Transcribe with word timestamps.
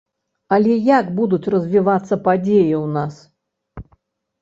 Але 0.55 0.77
як 0.87 1.11
будуць 1.19 1.51
развівацца 1.55 2.19
падзеі 2.27 2.75
ў 2.83 2.83
нас? 2.99 3.15